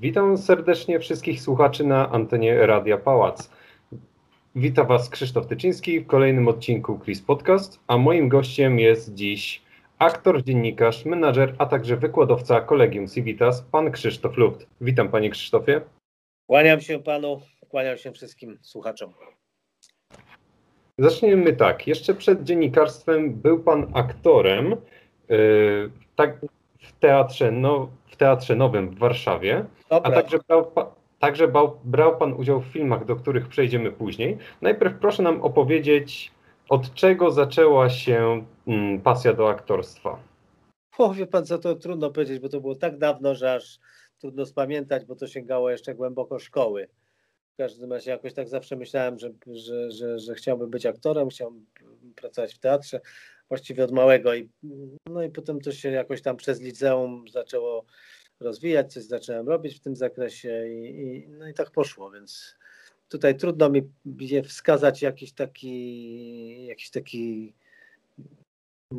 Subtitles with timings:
[0.00, 3.50] Witam serdecznie wszystkich słuchaczy na antenie Radia Pałac.
[4.54, 9.62] Witam Was Krzysztof Tyczyński w kolejnym odcinku Chris Podcast, a moim gościem jest dziś
[9.98, 14.66] aktor, dziennikarz, menadżer, a także wykładowca Kolegium Civitas, pan Krzysztof Luft.
[14.80, 15.80] Witam Panie Krzysztofie.
[16.46, 19.12] Kłaniam się Panu, kłaniam się wszystkim słuchaczom.
[20.98, 21.86] Zaczniemy tak.
[21.86, 24.76] Jeszcze przed dziennikarstwem był Pan aktorem
[25.28, 26.38] yy, tak,
[27.00, 30.72] teatrze, no, w Teatrze Nowym w Warszawie, a także brał,
[31.18, 34.38] także brał, brał Pan udział w filmach, do których przejdziemy później.
[34.62, 36.32] Najpierw proszę nam opowiedzieć,
[36.68, 40.18] od czego zaczęła się mm, pasja do aktorstwa?
[40.98, 43.78] O, wie pan co, to trudno powiedzieć, bo to było tak dawno, że aż
[44.18, 46.88] trudno spamiętać, bo to sięgało jeszcze głęboko szkoły.
[47.54, 51.66] W każdym razie jakoś tak zawsze myślałem, że, że, że, że chciałbym być aktorem, chciałbym
[52.16, 53.00] pracować w teatrze,
[53.50, 54.34] właściwie od małego.
[54.34, 54.48] I,
[55.06, 57.84] no i potem to się jakoś tam przez liceum zaczęło
[58.40, 62.58] rozwijać, coś zacząłem robić w tym zakresie i, i no i tak poszło, więc
[63.08, 63.82] tutaj trudno mi
[64.44, 67.54] wskazać jakiś taki, jakiś taki,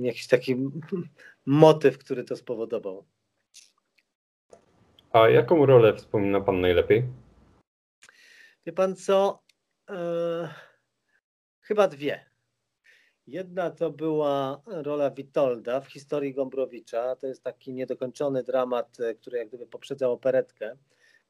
[0.01, 0.55] jakiś taki
[1.45, 3.05] motyw, który to spowodował.
[5.11, 7.03] A jaką rolę wspomina Pan najlepiej?
[8.65, 9.43] Wie Pan co?
[9.89, 10.53] E,
[11.61, 12.30] chyba dwie.
[13.31, 17.15] Jedna to była rola Witolda w historii Gombrowicza.
[17.15, 20.77] To jest taki niedokończony dramat, e, który jak gdyby poprzedzał operetkę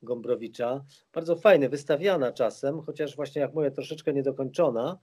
[0.04, 0.84] Gombrowicza.
[1.14, 4.98] Bardzo fajny, wystawiana czasem, chociaż właśnie jak mówię, troszeczkę niedokończona.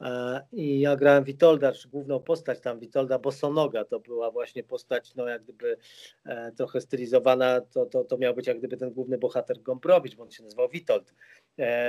[0.00, 5.14] E, I ja grałem Witolda, czy główną postać tam, Witolda Bosonoga, to była właśnie postać,
[5.14, 5.76] no jak gdyby
[6.24, 10.22] e, trochę stylizowana, to, to, to miał być jak gdyby ten główny bohater Gombrowicz, bo
[10.22, 11.14] on się nazywał Witold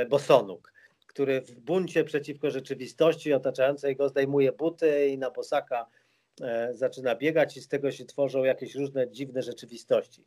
[0.10, 0.74] Bosonuk,
[1.10, 5.86] który w buncie przeciwko rzeczywistości otaczającej go zdejmuje buty i na bosaka
[6.72, 10.26] zaczyna biegać i z tego się tworzą jakieś różne dziwne rzeczywistości.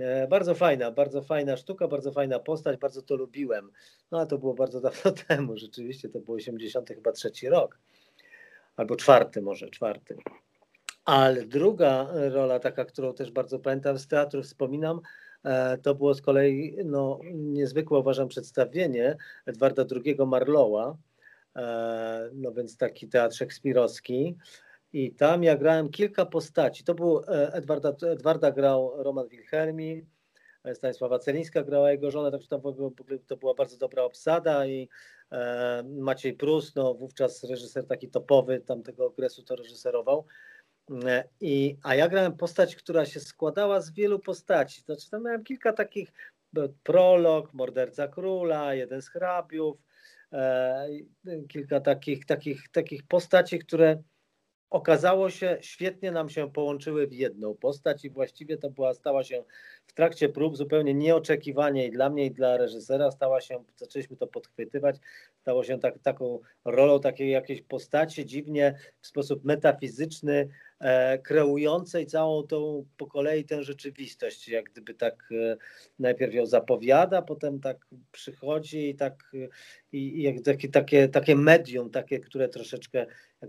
[0.00, 3.70] E, bardzo fajna, bardzo fajna sztuka, bardzo fajna postać, bardzo to lubiłem.
[4.10, 7.78] No ale to było bardzo dawno temu, rzeczywiście to był 80 chyba trzeci rok,
[8.76, 10.16] albo czwarty może, czwarty.
[11.04, 15.00] Ale druga rola, taka, którą też bardzo pamiętam z teatru, wspominam, e,
[15.82, 20.96] to było z kolei no, niezwykłe, uważam, przedstawienie Edwarda II Marlowa,
[21.56, 24.36] e, no więc taki teatr szekspirowski,
[24.92, 26.84] i tam ja grałem kilka postaci.
[26.84, 30.06] To był e, Edwarda, Edwarda grał Roman Wilhelmi,
[30.64, 32.48] e, Stanisława Celińska grała jego żonę, także
[33.26, 34.88] to, była bardzo dobra obsada i
[35.32, 40.24] e, Maciej Prus, no wówczas reżyser taki topowy tamtego okresu to reżyserował.
[40.90, 44.80] E, I, a ja grałem postać, która się składała z wielu postaci.
[44.80, 46.12] Znaczy tam miałem kilka takich,
[46.82, 49.76] prolog, morderca króla, jeden z hrabiów,
[50.32, 50.88] e,
[51.48, 54.02] kilka takich, takich, takich postaci, które
[54.70, 59.44] okazało się, świetnie nam się połączyły w jedną postać i właściwie to była, stała się
[59.86, 64.26] w trakcie prób zupełnie nieoczekiwanie i dla mnie i dla reżysera stała się, zaczęliśmy to
[64.26, 64.96] podchwytywać,
[65.40, 70.48] stało się tak, taką rolą takiej jakiejś postaci dziwnie w sposób metafizyczny, e,
[71.22, 75.56] kreującej całą tą po kolei tę rzeczywistość, jak gdyby tak e,
[75.98, 79.48] najpierw ją zapowiada, potem tak przychodzi i tak e,
[79.92, 83.06] i, i takie, takie, takie medium, takie, które troszeczkę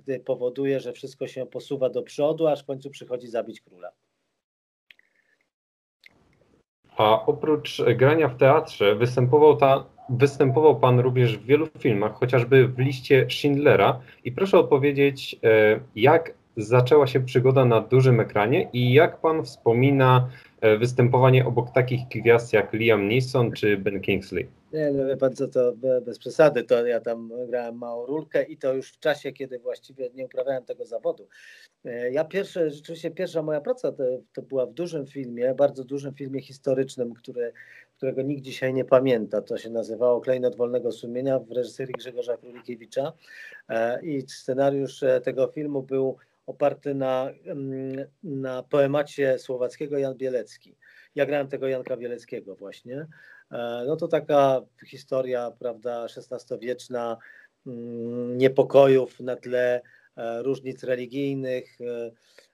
[0.08, 3.91] jak powoduje, że wszystko się posuwa do przodu, aż w końcu przychodzi zabić króla.
[6.97, 12.80] A oprócz grania w teatrze występował, ta, występował Pan również w wielu filmach, chociażby w
[12.80, 14.02] liście Schindlera.
[14.24, 20.29] I proszę odpowiedzieć, e, jak zaczęła się przygoda na dużym ekranie i jak Pan wspomina
[20.62, 24.47] e, występowanie obok takich gwiazd jak Liam Neeson czy Ben Kingsley?
[24.73, 25.73] Nie, no wie pan co, to
[26.06, 30.09] bez przesady, to ja tam grałem małą rulkę i to już w czasie, kiedy właściwie
[30.13, 31.28] nie uprawiałem tego zawodu.
[31.85, 34.03] E, ja pierwsze, rzeczywiście pierwsza moja praca to,
[34.34, 37.53] to była w dużym filmie, bardzo dużym filmie historycznym, który,
[37.97, 39.41] którego nikt dzisiaj nie pamięta.
[39.41, 43.13] To się nazywało Klejnot Wolnego Sumienia w reżyserii Grzegorza Królikiewicza
[43.69, 46.17] e, i scenariusz tego filmu był
[46.51, 50.75] oparty na, mm, na poemacie słowackiego Jan Bielecki.
[51.16, 53.07] Ja grałem tego Janka Bieleckiego właśnie.
[53.52, 57.17] E, no to taka historia, prawda, XVI-wieczna,
[57.67, 59.81] mm, niepokojów na tle
[60.17, 61.78] e, różnic religijnych,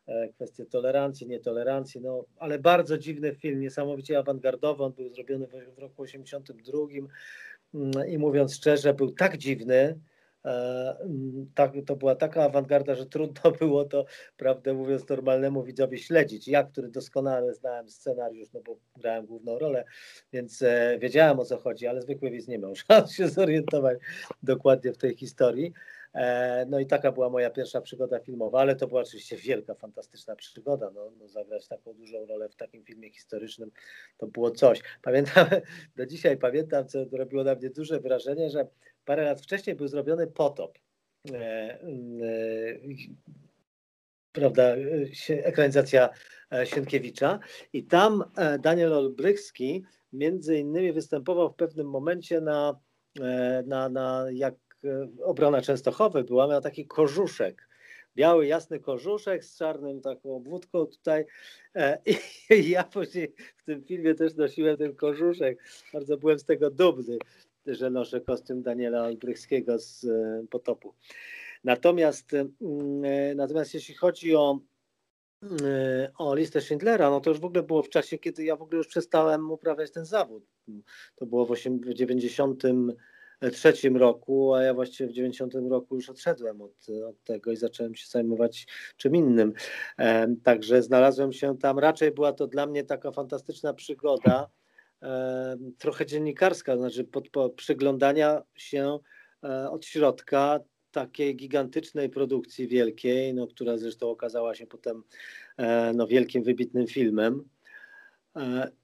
[0.07, 5.79] e, kwestie tolerancji, nietolerancji, no, ale bardzo dziwny film, niesamowicie awangardowy, on był zrobiony w
[5.79, 6.77] roku 82
[7.73, 9.99] mm, i mówiąc szczerze, był tak dziwny,
[11.55, 14.05] tak, to była taka awangarda, że trudno było to,
[14.37, 16.47] prawdę mówiąc, normalnemu widzowi śledzić.
[16.47, 19.85] Ja, który doskonale znałem scenariusz, no bo grałem główną rolę,
[20.33, 23.97] więc e, wiedziałem o co chodzi, ale zwykły widz nie miał szans się zorientować
[24.43, 25.73] dokładnie w tej historii.
[26.13, 30.35] E, no i taka była moja pierwsza przygoda filmowa, ale to była oczywiście wielka, fantastyczna
[30.35, 30.91] przygoda.
[30.95, 33.71] No, no zagrać taką dużą rolę w takim filmie historycznym
[34.17, 34.81] to było coś.
[35.01, 35.47] Pamiętam,
[35.97, 38.67] do dzisiaj pamiętam, co robiło na mnie duże wrażenie, że
[39.07, 40.77] parę lat wcześniej był zrobiony potop.
[41.31, 41.79] E, e,
[44.31, 44.75] prawda,
[45.29, 46.09] ekranizacja
[46.63, 47.39] Sienkiewicza.
[47.73, 48.23] I tam
[48.59, 49.83] Daniel Olbrychski
[50.13, 52.79] między innymi występował w pewnym momencie na,
[53.65, 54.55] na, na jak
[55.23, 57.67] obrona Częstochowy była, miał taki korzuszek,
[58.17, 61.25] biały, jasny korzuszek z czarnym taką obwódką tutaj.
[61.75, 62.01] E,
[62.49, 65.63] i ja później w tym filmie też nosiłem ten korzuszek,
[65.93, 67.17] bardzo byłem z tego dumny,
[67.75, 70.93] że noszę kostium Daniela Olbrychskiego z e, Potopu.
[71.63, 72.51] Natomiast, mm,
[73.05, 74.59] e, natomiast jeśli chodzi o
[76.17, 78.77] o listę Schindlera, no to już w ogóle było w czasie, kiedy ja w ogóle
[78.77, 80.43] już przestałem uprawiać ten zawód.
[81.15, 82.63] To było w 90
[83.51, 87.95] trzecim roku, a ja właściwie w 90 roku już odszedłem od, od tego i zacząłem
[87.95, 88.67] się zajmować
[88.97, 89.53] czym innym.
[89.97, 94.56] E, także znalazłem się tam, raczej była to dla mnie taka fantastyczna przygoda, e,
[95.77, 98.99] trochę dziennikarska, znaczy pod, przyglądania się
[99.43, 100.59] e, od środka
[100.91, 105.03] takiej gigantycznej produkcji wielkiej, no, która zresztą okazała się potem
[105.93, 107.43] no, wielkim, wybitnym filmem.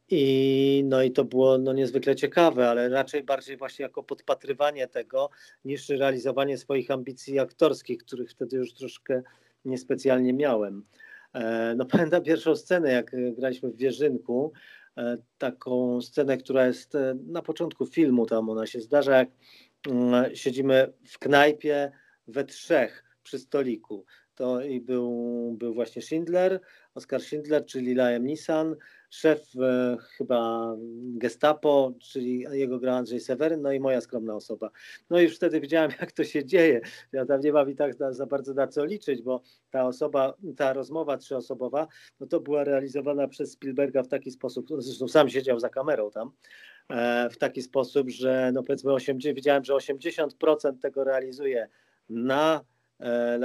[0.10, 5.30] I, no i to było no, niezwykle ciekawe, ale raczej bardziej właśnie jako podpatrywanie tego,
[5.66, 9.22] niż realizowanie swoich ambicji aktorskich, których wtedy już troszkę
[9.66, 10.86] niespecjalnie miałem.
[11.34, 14.83] E, no pamiętam pierwszą scenę, jak graliśmy w Wierzynku, e,
[15.38, 19.30] taką scenę, która jest e, na początku filmu, tam ona się zdarza, jak
[19.90, 21.92] mm, siedzimy w knajpie
[22.28, 24.06] we trzech przy stoliku.
[24.36, 26.60] To i był, był właśnie Schindler,
[26.96, 28.76] Oskar Schindler, czyli Liam Nissan,
[29.14, 30.74] szef e, chyba
[31.18, 34.70] Gestapo, czyli jego gra Andrzej Seweryn, no i moja skromna osoba.
[35.10, 36.82] No i już wtedy wiedziałem, jak to się dzieje.
[37.12, 40.74] Ja tam nie mam i tak za bardzo na co liczyć, bo ta osoba, ta
[40.74, 41.88] rozmowa trzyosobowa,
[42.20, 46.32] no to była realizowana przez Spielberga w taki sposób, zresztą sam siedział za kamerą tam,
[46.90, 51.70] e, w taki sposób, że no powiedzmy 80, widziałem, że 80% tego realizuje
[52.10, 52.62] na
[53.00, 53.38] e,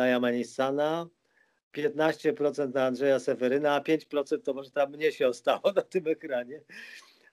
[1.72, 6.62] 15% na Andrzeja Seweryna, a 5% to może tam mnie się ostało na tym ekranie.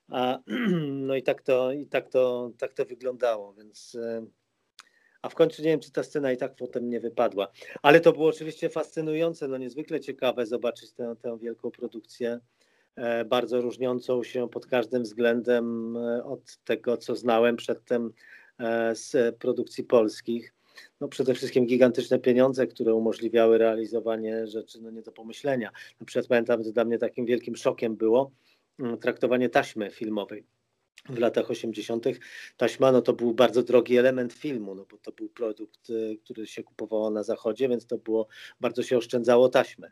[0.08, 0.38] A,
[1.06, 4.26] no i tak to, i tak to, tak to wyglądało, więc e,
[5.22, 7.48] a w końcu nie wiem, czy ta scena i tak potem nie wypadła.
[7.82, 12.40] Ale to było oczywiście fascynujące, no niezwykle ciekawe zobaczyć tę, tę wielką produkcję,
[12.96, 18.12] e, bardzo różniącą się pod każdym względem e, od tego, co znałem przedtem
[18.92, 20.54] z produkcji polskich
[21.00, 25.70] no przede wszystkim gigantyczne pieniądze, które umożliwiały realizowanie rzeczy no nie do pomyślenia.
[26.00, 28.30] Na przykład pamiętam, że dla mnie takim wielkim szokiem było
[28.78, 30.44] mm, traktowanie taśmy filmowej.
[31.08, 32.04] W latach 80.
[32.56, 36.46] taśma no to był bardzo drogi element filmu, no bo to był produkt, y, który
[36.46, 38.26] się kupowało na zachodzie, więc to było
[38.60, 39.90] bardzo się oszczędzało taśmę.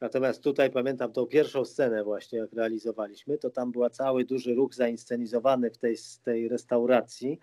[0.00, 4.74] Natomiast tutaj pamiętam tą pierwszą scenę właśnie, jak realizowaliśmy, to tam był cały duży ruch
[4.74, 7.38] zainscenizowany w tej, tej restauracji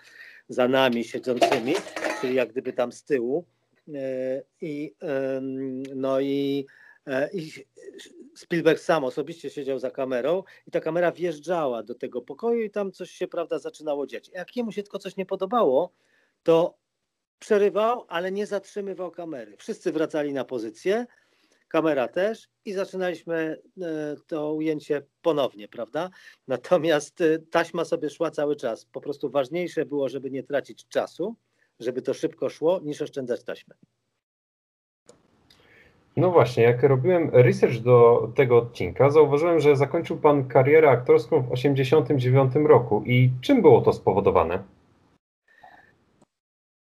[0.49, 1.73] za nami siedzącymi,
[2.21, 3.45] czyli jak gdyby tam z tyłu.
[3.93, 4.95] E, I,
[5.95, 6.65] no i,
[7.07, 7.51] e, i
[8.35, 12.91] Spielberg sam osobiście siedział za kamerą i ta kamera wjeżdżała do tego pokoju i tam
[12.91, 14.29] coś się, prawda, zaczynało dziać.
[14.33, 15.93] Jak jemu się tylko coś nie podobało,
[16.43, 16.77] to
[17.39, 19.57] przerywał, ale nie zatrzymywał kamery.
[19.57, 21.05] Wszyscy wracali na pozycję,
[21.67, 26.09] kamera też i zaczynaliśmy e, to ujęcie ponownie, prawda?
[26.47, 28.85] Natomiast taśma sobie szła cały czas.
[28.85, 31.35] Po prostu ważniejsze było, żeby nie tracić czasu,
[31.79, 33.75] żeby to szybko szło, niż oszczędzać taśmę.
[36.17, 41.49] No właśnie, jak robiłem research do tego odcinka, zauważyłem, że zakończył Pan karierę aktorską w
[41.49, 43.03] 1989 roku.
[43.05, 44.63] I czym było to spowodowane?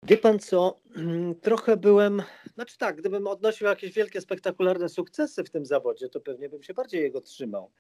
[0.02, 2.22] Wie pan co, mm, trochę byłem,
[2.54, 6.74] znaczy tak, gdybym odnosił jakieś wielkie, spektakularne sukcesy w tym zawodzie, to pewnie bym się
[6.74, 7.70] bardziej jego trzymał.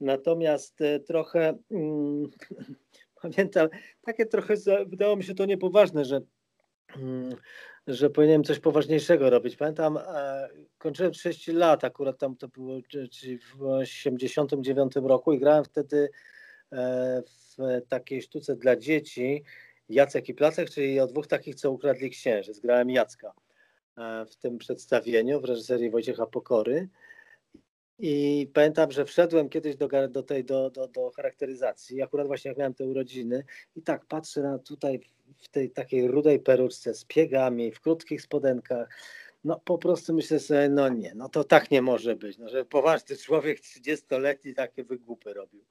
[0.00, 2.30] Natomiast e, trochę, hmm,
[3.22, 3.68] pamiętam,
[4.02, 4.54] takie trochę,
[4.86, 6.20] wydało mi się to niepoważne, że,
[7.86, 9.56] że powinienem coś poważniejszego robić.
[9.56, 12.80] Pamiętam, e, kończyłem 6 lat, akurat tam to było,
[13.56, 16.10] w 89 roku i grałem wtedy
[16.72, 19.44] e, w takiej sztuce dla dzieci,
[19.88, 22.60] Jacek i Placek, czyli o dwóch takich, co ukradli księżyc.
[22.60, 23.32] Grałem Jacka
[23.98, 26.88] e, w tym przedstawieniu w reżyserii Wojciecha Pokory.
[27.98, 32.02] I pamiętam, że wszedłem kiedyś do, do tej do, do, do charakteryzacji.
[32.02, 33.44] Akurat właśnie jak miałem te urodziny
[33.76, 35.00] i tak patrzę na tutaj
[35.38, 38.88] w tej takiej rudej peruczce z piegami, w krótkich spodenkach.
[39.44, 42.64] No po prostu myślę sobie, no nie, no to tak nie może być, no, że
[42.64, 45.64] poważny człowiek 30-letni takie wygłupy robił.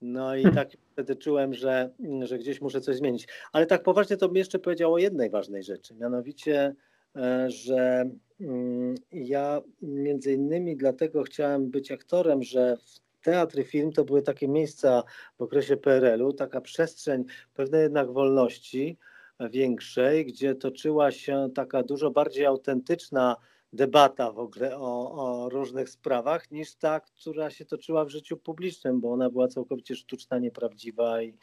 [0.00, 1.90] No i tak wtedy czułem, że,
[2.22, 3.28] że gdzieś muszę coś zmienić.
[3.52, 6.74] Ale tak poważnie to bym jeszcze powiedział o jednej ważnej rzeczy, mianowicie,
[7.16, 12.76] e, że mm, ja między innymi dlatego chciałem być aktorem, że
[13.22, 15.02] teatr i film to były takie miejsca
[15.38, 18.98] w okresie PRL-u, taka przestrzeń pewnej jednak wolności
[19.40, 23.36] większej, gdzie toczyła się taka dużo bardziej autentyczna
[23.72, 29.00] debata w ogóle o, o, różnych sprawach niż ta, która się toczyła w życiu publicznym,
[29.00, 31.38] bo ona była całkowicie sztuczna, nieprawdziwa i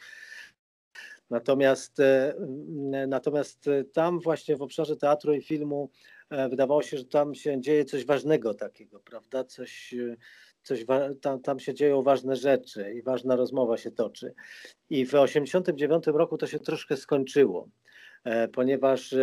[1.30, 2.34] Natomiast, e,
[3.08, 5.90] natomiast tam właśnie w obszarze teatru i filmu
[6.30, 9.44] e, wydawało się, że tam się dzieje coś ważnego takiego, prawda?
[9.44, 9.94] Coś,
[10.66, 10.84] coś
[11.20, 14.34] tam, tam się dzieją ważne rzeczy i ważna rozmowa się toczy.
[14.90, 17.68] I w 1989 roku to się troszkę skończyło,
[18.24, 19.14] e, ponieważ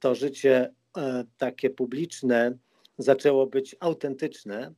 [0.00, 2.58] to życie E, takie publiczne
[2.98, 4.74] zaczęło być autentyczne.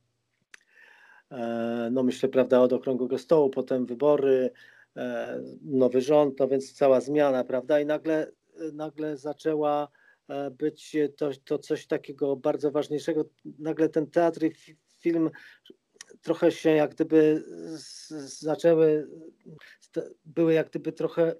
[1.31, 4.51] E, no myślę, prawda, od okrągłego stołu, potem wybory,
[4.95, 8.31] e, nowy rząd, no więc cała zmiana, prawda, i nagle,
[8.73, 9.87] nagle zaczęła
[10.51, 13.25] być to, to coś takiego bardzo ważniejszego.
[13.59, 14.51] Nagle ten teatr i
[14.99, 15.29] film
[16.27, 17.43] trochę się jak gdyby
[18.39, 19.07] zaczęły,
[20.25, 21.35] były jak gdyby trochę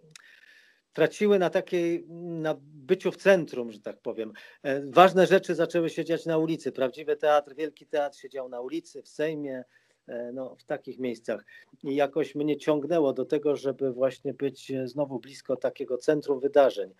[0.93, 4.33] traciły na takiej, na byciu w centrum, że tak powiem.
[4.63, 6.71] E, ważne rzeczy zaczęły się dziać na ulicy.
[6.71, 9.63] Prawdziwy teatr, wielki teatr siedział na ulicy, w Sejmie,
[10.07, 11.45] e, no, w takich miejscach.
[11.83, 16.93] I jakoś mnie ciągnęło do tego, żeby właśnie być znowu blisko takiego centrum wydarzeń.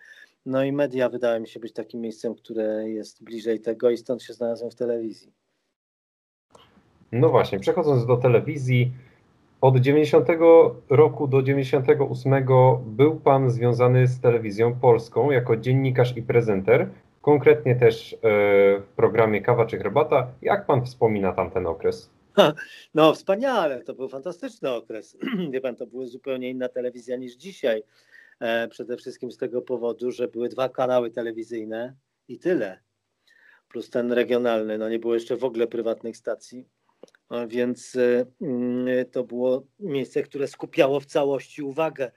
[0.46, 4.22] No i media wydały mi się być takim miejscem, które jest bliżej tego i stąd
[4.22, 5.47] się znalazłem w telewizji.
[7.12, 8.92] No właśnie, przechodząc do telewizji,
[9.60, 10.28] od 90
[10.90, 12.46] roku do 98
[12.86, 16.88] był Pan związany z telewizją polską jako dziennikarz i prezenter,
[17.22, 18.18] konkretnie też e,
[18.80, 20.26] w programie Kawa czy Herbata.
[20.42, 22.10] Jak Pan wspomina tamten okres?
[22.94, 25.18] No wspaniale, to był fantastyczny okres.
[25.52, 27.82] Wie Pan, to była zupełnie inna telewizja niż dzisiaj.
[28.40, 31.94] E, przede wszystkim z tego powodu, że były dwa kanały telewizyjne
[32.28, 32.80] i tyle.
[33.68, 36.68] Plus ten regionalny, no nie było jeszcze w ogóle prywatnych stacji
[37.48, 42.10] więc e, mm, to było miejsce, które skupiało w całości uwagę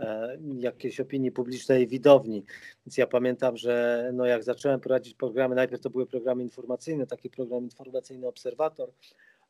[0.00, 2.44] e, jakiejś opinii publicznej widowni.
[2.86, 7.30] Więc ja pamiętam, że no jak zacząłem prowadzić programy, najpierw to były programy informacyjne, taki
[7.30, 8.92] program informacyjny Obserwator,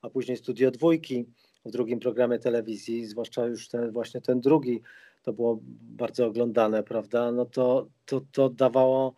[0.02, 1.26] a później Studio Dwójki
[1.64, 4.82] w drugim programie telewizji, zwłaszcza już ten, właśnie ten drugi,
[5.22, 7.32] to było bardzo oglądane, prawda?
[7.32, 9.14] No to, to, to dawało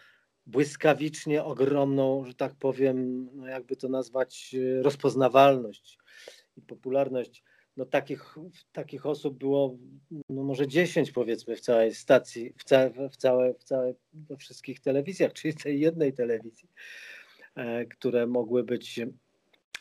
[0.49, 5.99] błyskawicznie ogromną, że tak powiem, no jakby to nazwać, e, rozpoznawalność
[6.57, 7.45] i popularność.
[7.77, 8.37] No takich,
[8.73, 9.77] takich osób było
[10.29, 14.81] no może 10 powiedzmy w całej stacji, w, całe, w, całe, w całe, we wszystkich
[14.81, 16.69] telewizjach, czyli tej jednej telewizji,
[17.55, 19.01] e, które mogły być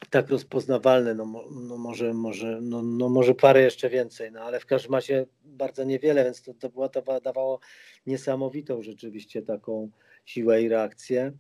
[0.10, 4.66] tak rozpoznawalne, no, no może, może, no, no może parę jeszcze więcej, no ale w
[4.66, 7.60] każdym razie bardzo niewiele, więc to, to, to dawało
[8.06, 9.92] niesamowitą rzeczywiście taką
[10.28, 11.32] siłę i reakcję.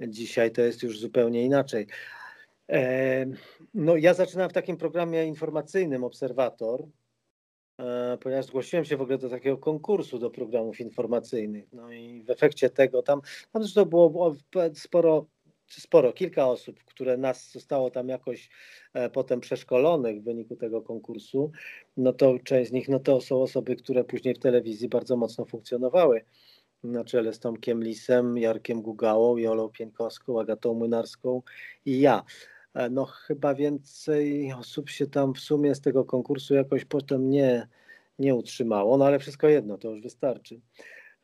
[0.00, 1.86] Dzisiaj to jest już zupełnie inaczej.
[2.68, 3.26] E,
[3.74, 6.86] no, ja zaczynałem w takim programie informacyjnym Obserwator,
[7.78, 11.72] e, ponieważ zgłosiłem się w ogóle do takiego konkursu do programów informacyjnych.
[11.72, 13.20] No i w efekcie tego tam,
[13.52, 14.34] tam zresztą było,
[14.74, 15.26] sporo,
[15.66, 18.50] sporo, kilka osób, które nas zostało tam jakoś
[18.94, 21.50] e, potem przeszkolonych w wyniku tego konkursu.
[21.96, 25.44] No to część z nich no to są osoby, które później w telewizji bardzo mocno
[25.44, 26.24] funkcjonowały
[26.84, 31.42] na czele z Tomkiem Lisem, Jarkiem Gugałą, Jolą Pienkowską, Agatą Młynarską
[31.86, 32.24] i ja.
[32.74, 37.68] E, no chyba więcej osób się tam w sumie z tego konkursu jakoś potem nie,
[38.18, 40.60] nie utrzymało, no ale wszystko jedno, to już wystarczy.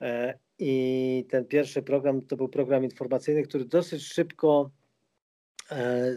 [0.01, 4.71] E, I ten pierwszy program to był program informacyjny, który dosyć szybko
[5.71, 6.15] e,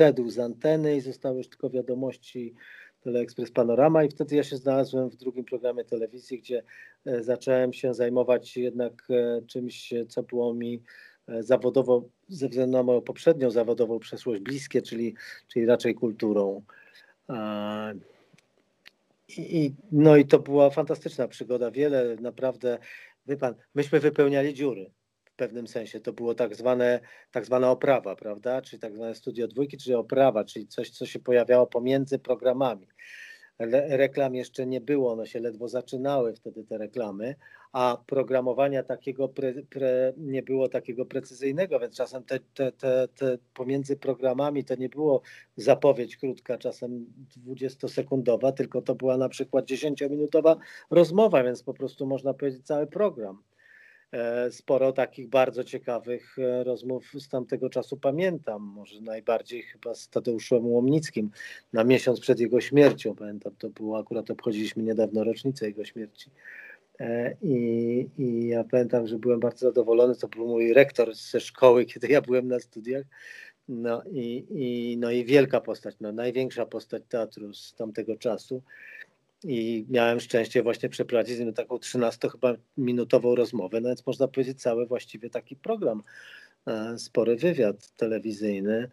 [0.00, 2.54] zszedł z anteny i zostały już tylko wiadomości
[3.00, 6.62] Teleexpress Panorama i wtedy ja się znalazłem w drugim programie telewizji, gdzie
[7.20, 10.82] zacząłem się zajmować jednak e, czymś, co było mi
[11.28, 15.14] e, zawodowo, ze względu na moją poprzednią zawodową przeszłość bliskie, czyli,
[15.48, 16.62] czyli raczej kulturą.
[19.28, 21.70] I, no i to była fantastyczna przygoda.
[21.70, 22.78] Wiele naprawdę,
[23.26, 24.90] wie pan, myśmy wypełniali dziury
[25.40, 26.00] pewnym sensie.
[26.00, 28.62] To było tak, zwane, tak zwana oprawa, prawda?
[28.62, 32.86] Czyli tak zwane studio dwójki, czyli oprawa, czyli coś, co się pojawiało pomiędzy programami.
[33.88, 37.34] Reklam jeszcze nie było, one się ledwo zaczynały wtedy te reklamy,
[37.72, 43.38] a programowania takiego pre, pre, nie było takiego precyzyjnego, więc czasem te, te, te, te
[43.54, 45.22] pomiędzy programami to nie było
[45.56, 47.06] zapowiedź krótka, czasem
[47.46, 50.56] 20-sekundowa, tylko to była na przykład 10-minutowa
[50.90, 53.42] rozmowa, więc po prostu można powiedzieć cały program.
[54.12, 58.62] E, sporo takich bardzo ciekawych e, rozmów z tamtego czasu pamiętam.
[58.62, 61.30] Może najbardziej chyba z Tadeuszem Łomnickim
[61.72, 63.14] na miesiąc przed jego śmiercią.
[63.14, 66.30] Pamiętam, to było akurat obchodziliśmy niedawno rocznicę jego śmierci.
[67.00, 70.16] E, I, I ja pamiętam, że byłem bardzo zadowolony.
[70.16, 73.04] To był mój rektor ze szkoły, kiedy ja byłem na studiach.
[73.68, 78.62] No i, i, no i wielka postać, no, największa postać teatru z tamtego czasu
[79.44, 84.28] i miałem szczęście właśnie przeprowadzić z nim taką 13 chyba minutową rozmowę, no więc można
[84.28, 86.02] powiedzieć cały właściwie taki program,
[86.66, 88.88] e, spory wywiad telewizyjny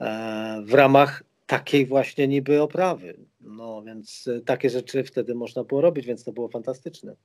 [0.00, 3.14] e, w ramach takiej właśnie niby oprawy.
[3.40, 7.16] No więc e, takie rzeczy wtedy można było robić, więc to było fantastyczne.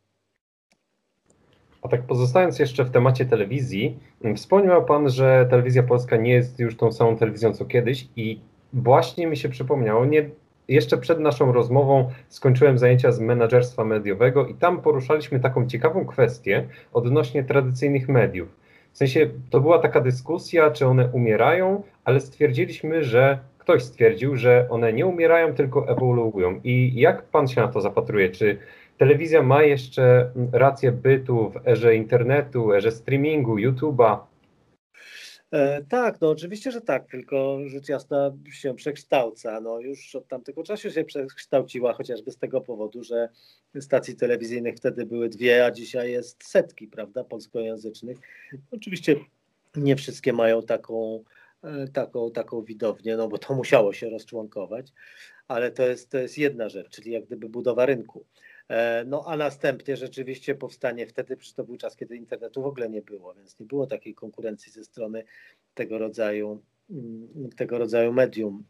[1.81, 3.99] A tak pozostając jeszcze w temacie telewizji,
[4.35, 8.39] wspomniał Pan, że telewizja polska nie jest już tą samą telewizją co kiedyś i
[8.73, 10.29] właśnie mi się przypomniało, nie,
[10.69, 16.67] jeszcze przed naszą rozmową skończyłem zajęcia z menadżerstwa mediowego i tam poruszaliśmy taką ciekawą kwestię
[16.93, 18.59] odnośnie tradycyjnych mediów.
[18.91, 24.67] W sensie to była taka dyskusja, czy one umierają, ale stwierdziliśmy, że ktoś stwierdził, że
[24.69, 26.59] one nie umierają, tylko ewoluują.
[26.63, 28.29] I jak pan się na to zapatruje?
[28.29, 28.57] Czy
[28.97, 34.17] telewizja ma jeszcze rację bytu w erze internetu, erze streamingu, YouTube'a?
[35.51, 39.61] E, tak, no oczywiście, że tak, tylko rzecz jasna się przekształca.
[39.61, 43.29] No już od tamtego czasu się przekształciła, chociażby z tego powodu, że
[43.79, 48.17] stacji telewizyjnych wtedy były dwie, a dzisiaj jest setki, prawda, polskojęzycznych.
[48.71, 49.15] Oczywiście
[49.75, 51.23] nie wszystkie mają taką,
[51.63, 54.93] e, taką, taką widownię, no bo to musiało się rozczłonkować,
[55.47, 58.25] ale to jest, to jest jedna rzecz, czyli jak gdyby budowa rynku.
[58.69, 62.89] E, no a następnie rzeczywiście powstanie wtedy, przecież to był czas, kiedy internetu w ogóle
[62.89, 65.23] nie było, więc nie było takiej konkurencji ze strony
[65.73, 68.63] tego rodzaju, mm, tego rodzaju medium.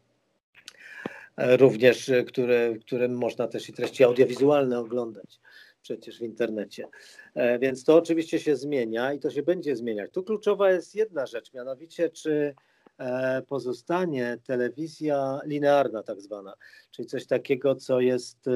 [1.36, 5.40] E, również, e, które, którym można też i treści audiowizualne oglądać
[5.82, 6.88] przecież w internecie.
[7.60, 10.10] Więc to oczywiście się zmienia i to się będzie zmieniać.
[10.10, 12.54] Tu kluczowa jest jedna rzecz, mianowicie czy
[13.48, 16.54] pozostanie telewizja linearna tak zwana,
[16.90, 18.48] czyli coś takiego, co jest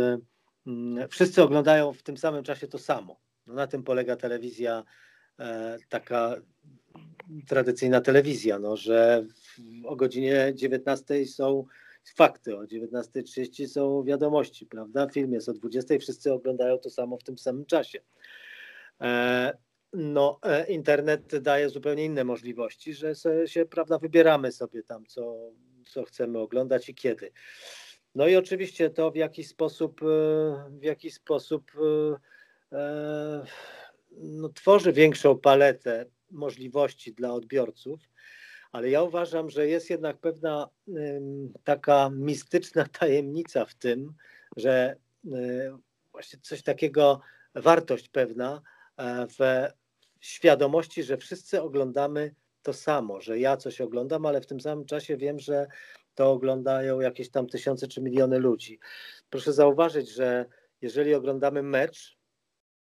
[1.10, 3.20] wszyscy oglądają w tym samym czasie to samo.
[3.46, 4.84] No na tym polega telewizja,
[5.38, 6.36] e, taka
[7.48, 9.26] tradycyjna telewizja, no, że
[9.84, 11.64] o godzinie 19 są
[12.16, 15.08] fakty, o 19.30 są wiadomości, prawda?
[15.08, 18.00] Film jest o 20, wszyscy oglądają to samo w tym samym czasie.
[19.00, 19.56] E,
[19.92, 23.14] no, e, internet daje zupełnie inne możliwości, że
[23.46, 25.50] się, prawda, wybieramy sobie tam, co,
[25.86, 27.32] co chcemy oglądać i kiedy.
[28.14, 30.06] No i oczywiście to w jaki sposób, e,
[30.70, 31.72] w jaki sposób
[32.72, 33.44] e, e,
[34.10, 38.00] no, tworzy większą paletę możliwości dla odbiorców,
[38.72, 40.68] ale ja uważam, że jest jednak pewna
[41.64, 44.14] taka mistyczna tajemnica w tym,
[44.56, 44.96] że
[46.12, 47.20] właśnie coś takiego,
[47.54, 48.62] wartość pewna
[49.38, 49.68] w
[50.20, 55.16] świadomości, że wszyscy oglądamy to samo, że ja coś oglądam, ale w tym samym czasie
[55.16, 55.66] wiem, że
[56.14, 58.78] to oglądają jakieś tam tysiące czy miliony ludzi.
[59.30, 60.46] Proszę zauważyć, że
[60.80, 62.18] jeżeli oglądamy mecz,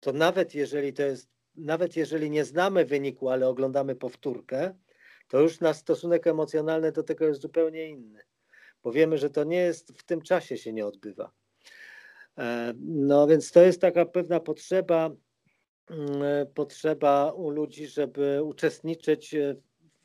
[0.00, 4.74] to nawet jeżeli to jest, nawet jeżeli nie znamy wyniku, ale oglądamy powtórkę,
[5.28, 8.20] to już nasz stosunek emocjonalny do tego jest zupełnie inny.
[8.82, 11.32] Bo wiemy, że to nie jest w tym czasie się nie odbywa.
[12.38, 15.10] E, no więc to jest taka pewna potrzeba,
[15.90, 19.34] mm, potrzeba u ludzi, żeby uczestniczyć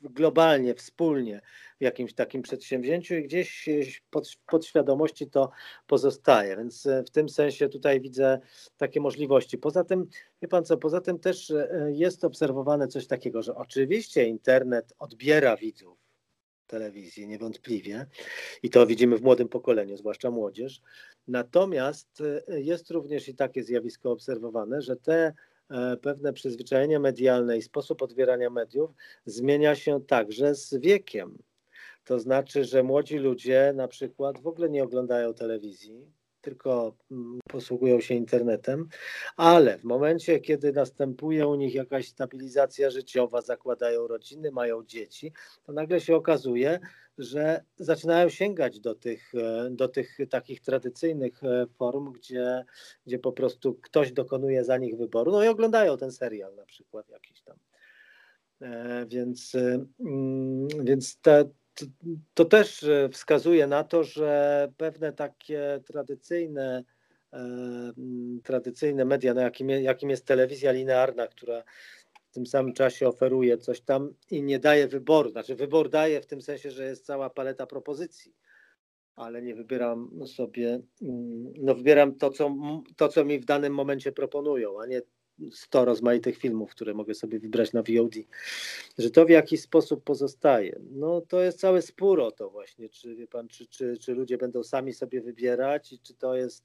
[0.00, 1.40] globalnie, wspólnie
[1.80, 3.68] w jakimś takim przedsięwzięciu i gdzieś
[4.10, 5.50] pod, podświadomości to
[5.86, 6.56] pozostaje.
[6.56, 8.40] Więc e, w tym sensie tutaj widzę
[8.76, 9.58] takie możliwości.
[9.58, 10.08] Poza tym,
[10.42, 15.56] wie pan co, poza tym też e, jest obserwowane coś takiego, że oczywiście internet odbiera
[15.56, 15.98] widzów
[16.66, 18.06] telewizji, niewątpliwie.
[18.62, 20.80] I to widzimy w młodym pokoleniu, zwłaszcza młodzież.
[21.28, 25.32] Natomiast e, jest również i takie zjawisko obserwowane, że te E,
[26.02, 28.90] pewne przyzwyczajenia medialne i sposób odbierania mediów
[29.24, 31.38] zmienia się także z wiekiem.
[32.04, 36.12] To znaczy, że młodzi ludzie na przykład w ogóle nie oglądają telewizji,
[36.46, 38.88] tylko mm, posługują się internetem,
[39.36, 45.32] ale w momencie, kiedy następuje u nich jakaś stabilizacja życiowa, zakładają rodziny, mają dzieci,
[45.64, 46.80] to nagle się okazuje,
[47.18, 52.64] że zaczynają sięgać do tych, e, do tych takich tradycyjnych e, form, gdzie,
[53.06, 57.08] gdzie po prostu ktoś dokonuje za nich wyboru, no i oglądają ten serial na przykład
[57.08, 57.56] jakiś tam.
[58.60, 59.52] E, więc,
[60.00, 61.44] mm, więc te,
[61.76, 61.86] to,
[62.34, 66.84] to, też e, wskazuje na to, że pewne takie tradycyjne,
[67.32, 67.92] e,
[68.42, 71.62] tradycyjne media, no jakim, jakim jest telewizja linearna, która
[72.30, 75.30] w tym samym czasie oferuje coś tam i nie daje wyboru.
[75.30, 78.34] Znaczy, wybór daje w tym sensie, że jest cała paleta propozycji,
[79.16, 82.54] ale nie wybieram sobie, mm, no wybieram to co,
[82.96, 85.02] to, co mi w danym momencie proponują, a nie
[85.50, 88.14] 100 rozmaitych filmów, które mogę sobie wybrać na VOD,
[88.98, 90.80] że to w jakiś sposób pozostaje.
[90.90, 94.38] No to jest cały spór o to właśnie, czy wie pan, czy, czy, czy ludzie
[94.38, 96.64] będą sami sobie wybierać i czy to jest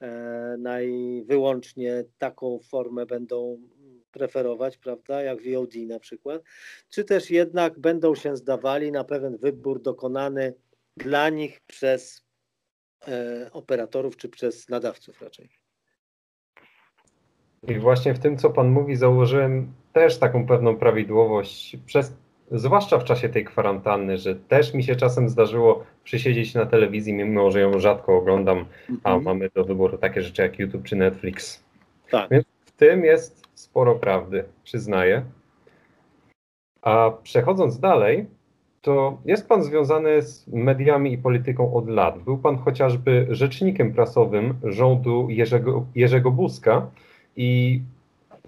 [0.00, 3.60] e, najwyłącznie taką formę będą
[4.12, 6.42] preferować, prawda, jak VOD na przykład,
[6.88, 10.54] czy też jednak będą się zdawali na pewien wybór dokonany
[10.96, 12.24] dla nich przez
[13.08, 15.59] e, operatorów czy przez nadawców raczej.
[17.68, 22.16] I właśnie w tym, co Pan mówi, założyłem też taką pewną prawidłowość, przez,
[22.50, 27.50] zwłaszcza w czasie tej kwarantanny, że też mi się czasem zdarzyło przysiedzieć na telewizji, mimo
[27.50, 29.22] że ją rzadko oglądam, a mhm.
[29.22, 31.64] mamy do wyboru takie rzeczy jak YouTube czy Netflix.
[32.10, 32.30] Tak.
[32.30, 35.22] Więc w tym jest sporo prawdy, przyznaję.
[36.82, 38.26] A przechodząc dalej,
[38.80, 42.18] to jest Pan związany z mediami i polityką od lat.
[42.18, 46.90] Był Pan chociażby rzecznikiem prasowym rządu Jerzego, Jerzego Buzka,
[47.36, 47.80] i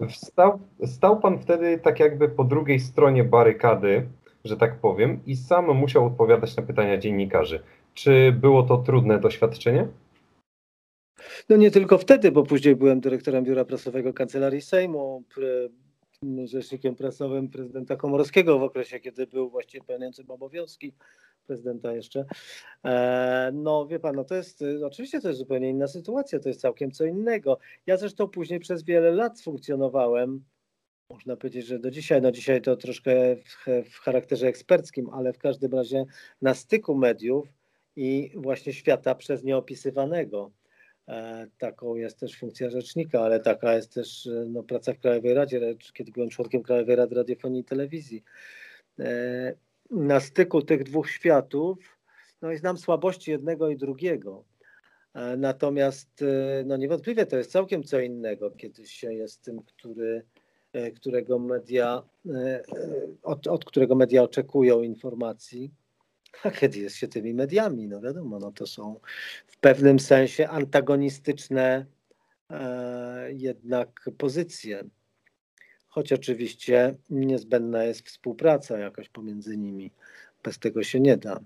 [0.09, 4.07] stał, stał pan wtedy tak jakby po drugiej stronie barykady,
[4.45, 7.63] że tak powiem, i sam musiał odpowiadać na pytania dziennikarzy.
[7.93, 9.87] Czy było to trudne doświadczenie?
[11.49, 15.23] No nie tylko wtedy, bo później byłem dyrektorem biura prasowego Kancelarii Sejmu,
[16.45, 20.93] rzecznikiem prasowym prezydenta Komorowskiego w okresie, kiedy był właściwie pełniącym obowiązki
[21.43, 22.25] prezydenta jeszcze.
[22.85, 26.61] E, no wie pan, no to jest, oczywiście to jest zupełnie inna sytuacja, to jest
[26.61, 27.57] całkiem co innego.
[27.85, 30.43] Ja zresztą później przez wiele lat funkcjonowałem,
[31.09, 35.37] można powiedzieć, że do dzisiaj, no dzisiaj to troszkę w, w charakterze eksperckim, ale w
[35.37, 36.05] każdym razie
[36.41, 37.47] na styku mediów
[37.95, 40.51] i właśnie świata przez nieopisywanego.
[41.07, 45.75] E, taką jest też funkcja rzecznika, ale taka jest też no, praca w Krajowej Radzie,
[45.93, 48.23] kiedy byłem członkiem Krajowej Rady Radiofonii i Telewizji.
[49.93, 51.99] Na styku tych dwóch światów,
[52.41, 54.43] no i znam słabości jednego i drugiego.
[55.13, 60.25] E, natomiast e, no niewątpliwie to jest całkiem co innego, kiedy się jest tym, który,
[60.73, 62.03] e, którego media,
[63.23, 65.71] od, od którego media oczekują informacji,
[66.43, 68.99] a kiedy jest się tymi mediami, no wiadomo, no to są
[69.47, 71.85] w pewnym sensie antagonistyczne
[73.29, 74.83] jednak pozycje
[75.93, 79.91] choć oczywiście niezbędna jest współpraca jakaś pomiędzy nimi.
[80.43, 81.39] Bez tego się nie da.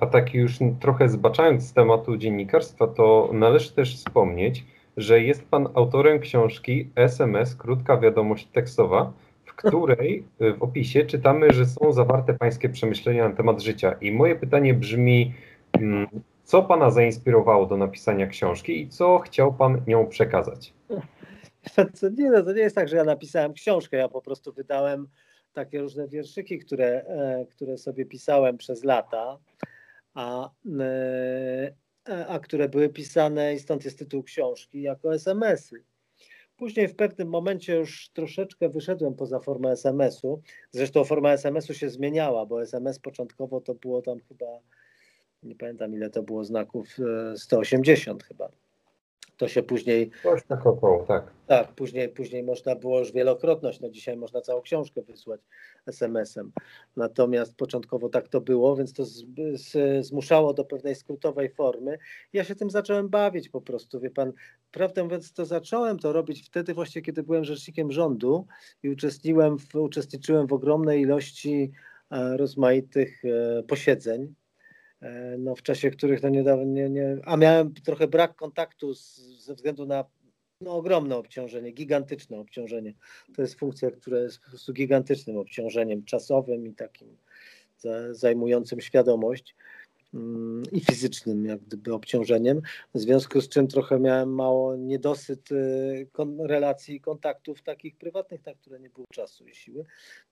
[0.00, 4.64] A tak już trochę zbaczając z tematu dziennikarstwa, to należy też wspomnieć,
[4.96, 9.12] że jest Pan autorem książki SMS, krótka wiadomość tekstowa,
[9.44, 10.24] w której
[10.58, 13.92] w opisie czytamy, że są zawarte Pańskie przemyślenia na temat życia.
[14.00, 15.34] I moje pytanie brzmi,
[15.72, 16.06] mm,
[16.44, 20.74] co Pana zainspirowało do napisania książki i co chciał Pan nią przekazać?
[22.18, 25.08] Nie, no, to nie jest tak, że ja napisałem książkę, ja po prostu wydałem
[25.52, 29.38] takie różne wierszyki, które, e, które sobie pisałem przez lata,
[30.14, 30.50] a,
[30.80, 35.84] e, a które były pisane i stąd jest tytuł książki jako SMS-y.
[36.56, 40.42] Później w pewnym momencie już troszeczkę wyszedłem poza formę SMS-u.
[40.70, 44.46] Zresztą forma SMS-u się zmieniała, bo SMS początkowo to było tam chyba,
[45.42, 46.96] nie pamiętam ile to było znaków,
[47.36, 48.48] 180 e, chyba
[49.42, 50.10] to się później.
[50.22, 51.32] Coś tak około, tak.
[51.46, 53.80] Tak, później, później można było już wielokrotność.
[53.80, 55.40] No dzisiaj można całą książkę wysłać
[55.86, 56.52] SMS-em.
[56.96, 59.24] Natomiast początkowo tak to było, więc to z,
[59.54, 61.98] z, zmuszało do pewnej skrótowej formy.
[62.32, 64.32] Ja się tym zacząłem bawić po prostu, wie pan.
[64.70, 68.46] Prawdę mówiąc, to zacząłem to robić wtedy właśnie, kiedy byłem rzecznikiem rządu
[68.82, 71.72] i uczestniczyłem w, uczestniczyłem w ogromnej ilości
[72.10, 74.34] e, rozmaitych e, posiedzeń
[75.38, 79.54] no, w czasie których no niedawno, nie, nie, a miałem trochę brak kontaktu z, ze
[79.54, 80.04] względu na
[80.60, 82.94] no, ogromne obciążenie, gigantyczne obciążenie.
[83.36, 87.16] To jest funkcja, która jest po prostu gigantycznym obciążeniem czasowym i takim
[88.10, 89.56] zajmującym świadomość
[90.72, 92.60] i fizycznym jak gdyby obciążeniem,
[92.94, 98.54] w związku z czym trochę miałem mało niedosyt y, relacji i kontaktów takich prywatnych, na
[98.54, 99.84] które nie było czasu i siły,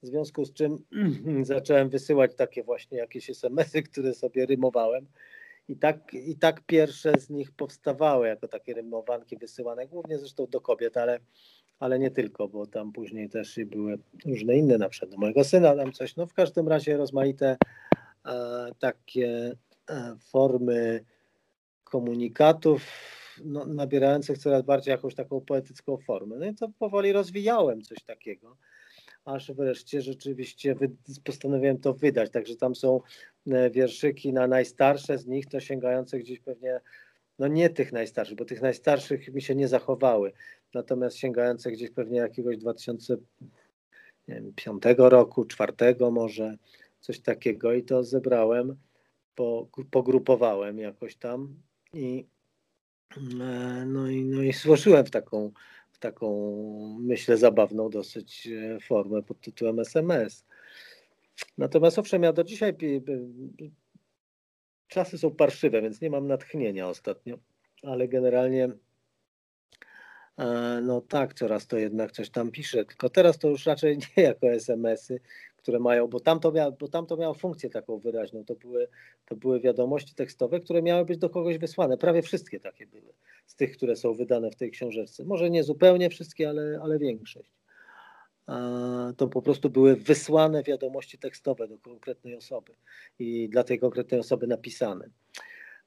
[0.02, 0.78] w związku z czym
[1.42, 5.06] zacząłem wysyłać takie właśnie jakieś SMS-y, które sobie rymowałem.
[5.68, 10.60] I tak, i tak pierwsze z nich powstawały jako takie rymowanki wysyłane, głównie zresztą do
[10.60, 11.20] kobiet, ale,
[11.78, 15.76] ale nie tylko, bo tam później też były różne inne, na przykład do mojego syna
[15.76, 17.56] tam coś, no w każdym razie rozmaite
[18.26, 19.56] e, takie
[20.18, 21.04] formy
[21.84, 22.82] komunikatów
[23.44, 26.36] no, nabierających coraz bardziej jakąś taką poetycką formę.
[26.38, 28.56] No i to powoli rozwijałem coś takiego.
[29.24, 30.74] aż wreszcie rzeczywiście
[31.24, 32.30] postanowiłem to wydać.
[32.30, 33.00] Także tam są
[33.50, 36.80] e, wierszyki na najstarsze z nich, to sięgające gdzieś pewnie,
[37.38, 40.32] no nie tych najstarszych, bo tych najstarszych mi się nie zachowały,
[40.74, 46.56] natomiast sięgające gdzieś pewnie jakiegoś 2005 roku, czwartego może,
[47.00, 48.76] coś takiego i to zebrałem,
[49.90, 51.54] pogrupowałem jakoś tam
[51.92, 52.26] i
[53.16, 55.52] e, no i, no i złożyłem w taką
[56.00, 60.44] taką, myślę, zabawną dosyć e, formę pod tytułem SMS.
[61.58, 62.76] Natomiast owszem, ja do dzisiaj
[64.88, 67.38] czasy są parszywe, więc nie mam natchnienia ostatnio,
[67.82, 68.68] ale generalnie
[70.38, 74.22] e, no tak, coraz to jednak coś tam piszę, tylko teraz to już raczej nie
[74.22, 75.20] jako SMS-y,
[75.62, 78.88] które mają, bo tam to, miało, bo tam to miało funkcję taką wyraźną, to były,
[79.26, 83.12] to były wiadomości tekstowe, które miały być do kogoś wysłane, prawie wszystkie takie były,
[83.46, 85.24] z tych, które są wydane w tej książeczce.
[85.24, 87.52] Może nie zupełnie wszystkie, ale, ale większość.
[89.16, 92.72] To po prostu były wysłane wiadomości tekstowe do konkretnej osoby
[93.18, 95.10] i dla tej konkretnej osoby napisane.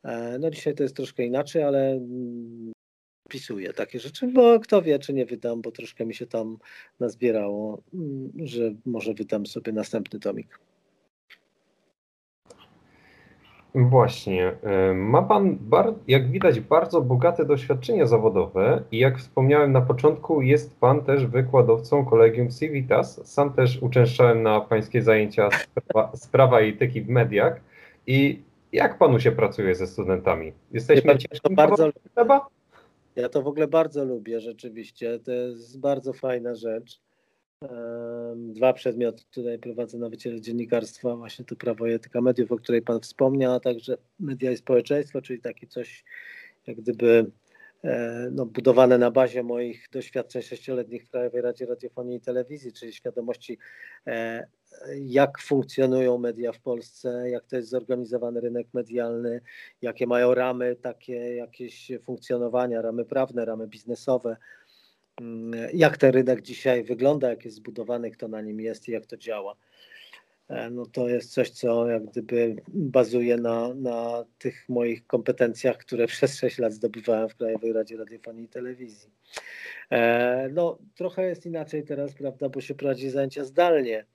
[0.03, 1.99] E, no dzisiaj to jest troszkę inaczej, ale
[3.33, 6.57] wpisuję takie rzeczy, bo kto wie, czy nie wydam, bo troszkę mi się tam
[6.99, 10.59] nazbierało, mm, że może wydam sobie następny tomik.
[13.75, 14.55] Właśnie.
[14.95, 15.57] Ma Pan,
[16.07, 22.05] jak widać, bardzo bogate doświadczenie zawodowe i jak wspomniałem na początku, jest Pan też wykładowcą
[22.05, 23.27] Kolegium Civitas.
[23.27, 27.61] Sam też uczęszczałem na Pańskie zajęcia z prawa, z prawa i etyki w mediach.
[28.07, 30.53] I jak Panu się pracuje ze studentami?
[30.71, 31.89] Jesteśmy ciężko bardzo.
[32.15, 32.47] Chyba?
[33.15, 35.19] Ja to w ogóle bardzo lubię rzeczywiście.
[35.19, 37.01] To jest bardzo fajna rzecz.
[38.35, 42.81] Dwa przedmioty tutaj prowadzę na Wydziale Dziennikarstwa, właśnie to prawo i etyka mediów, o której
[42.81, 46.03] Pan wspomniał, a także media i społeczeństwo, czyli takie coś
[46.67, 47.31] jak gdyby
[48.31, 53.57] no, budowane na bazie moich doświadczeń sześcioletnich w Krajowej Radzie Radiofonii i Telewizji, czyli świadomości,
[54.07, 54.47] e,
[54.99, 59.41] jak funkcjonują media w Polsce, jak to jest zorganizowany rynek medialny,
[59.81, 64.37] jakie mają ramy takie jakieś funkcjonowania, ramy prawne, ramy biznesowe,
[65.21, 69.05] mm, jak ten rynek dzisiaj wygląda, jak jest zbudowany, kto na nim jest i jak
[69.05, 69.55] to działa.
[70.53, 76.07] E, no to jest coś, co jak gdyby bazuje na, na tych moich kompetencjach, które
[76.13, 79.09] przez 6 lat zdobywałem w Krajowej Radzie Radiofonii i Telewizji.
[79.91, 84.05] E, no trochę jest inaczej teraz, prawda, bo się prowadzi zajęcia zdalnie,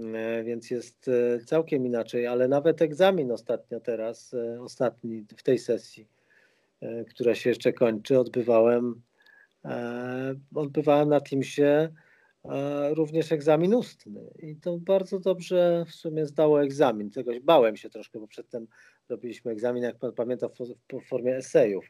[0.00, 1.10] e, więc jest
[1.46, 6.08] całkiem inaczej, ale nawet egzamin ostatnio teraz, ostatni w tej sesji,
[7.08, 9.02] która się jeszcze kończy, odbywałem,
[10.54, 11.88] odbywałem na Teamsie
[12.90, 14.20] również egzamin ustny.
[14.42, 17.10] I to bardzo dobrze w sumie zdało egzamin.
[17.10, 18.66] Czegoś bałem się troszkę, bo przedtem
[19.08, 21.84] robiliśmy egzamin, jak pan pamięta, w, formie esejów.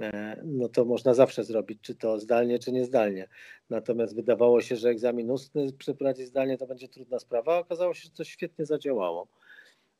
[0.00, 3.28] E, no to można zawsze zrobić, czy to zdalnie, czy niezdalnie.
[3.70, 8.02] Natomiast wydawało się, że egzamin ustny przeprowadzić zdalnie to będzie trudna sprawa, a okazało się,
[8.02, 9.28] że to świetnie zadziałało.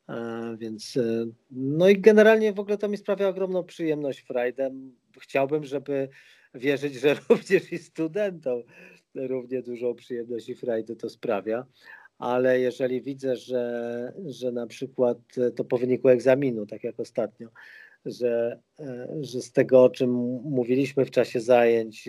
[0.09, 4.71] E, więc e, no i generalnie w ogóle to mi sprawia ogromną przyjemność, frajdę.
[5.21, 6.09] Chciałbym, żeby
[6.55, 8.63] wierzyć, że również i studentom
[9.15, 10.55] równie dużą przyjemność i
[10.97, 11.67] to sprawia.
[12.19, 15.19] Ale jeżeli widzę, że, że na przykład
[15.57, 17.49] to po wyniku egzaminu, tak jak ostatnio,
[18.05, 18.59] że,
[19.21, 20.11] że z tego, o czym
[20.45, 22.09] mówiliśmy w czasie zajęć,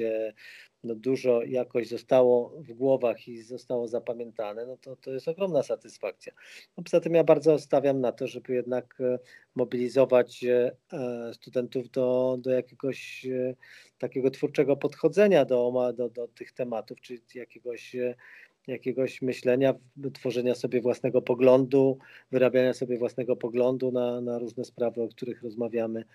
[0.83, 6.33] no dużo jakoś zostało w głowach i zostało zapamiętane, no to, to jest ogromna satysfakcja.
[6.77, 9.19] No poza tym ja bardzo stawiam na to, żeby jednak e,
[9.55, 10.71] mobilizować e,
[11.33, 13.55] studentów do, do jakiegoś e,
[13.99, 17.95] takiego twórczego podchodzenia do, do, do tych tematów, czy jakiegoś
[18.67, 19.73] jakiegoś myślenia,
[20.13, 21.97] tworzenia sobie własnego poglądu,
[22.31, 26.05] wyrabiania sobie własnego poglądu na, na różne sprawy, o których rozmawiamy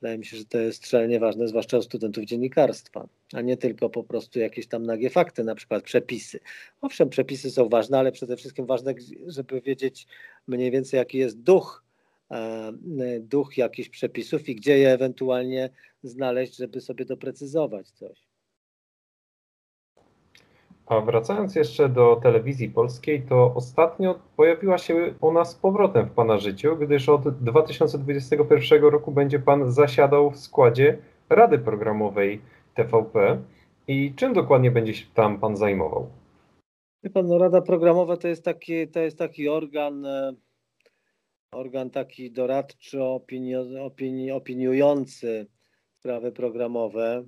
[0.00, 3.90] Wydaje mi się, że to jest szalenie ważne, zwłaszcza u studentów dziennikarstwa, a nie tylko
[3.90, 6.40] po prostu jakieś tam nagie fakty, na przykład przepisy.
[6.80, 8.94] Owszem, przepisy są ważne, ale przede wszystkim ważne,
[9.26, 10.06] żeby wiedzieć
[10.46, 11.84] mniej więcej, jaki jest duch,
[12.30, 12.72] e,
[13.20, 15.70] duch jakichś przepisów i gdzie je ewentualnie
[16.02, 18.27] znaleźć, żeby sobie doprecyzować coś.
[20.88, 26.38] A wracając jeszcze do telewizji polskiej, to ostatnio pojawiła się ona z powrotem w Pana
[26.38, 30.98] życiu, gdyż od 2021 roku będzie Pan zasiadał w składzie
[31.30, 32.40] Rady Programowej
[32.74, 33.42] TVP.
[33.88, 36.10] I czym dokładnie będzie się tam Pan zajmował?
[37.02, 40.32] Wie Pan, no Rada Programowa to jest taki, to jest taki organ, e,
[41.52, 45.46] organ taki doradczy, opini, opini, opiniujący
[45.98, 47.24] sprawy programowe.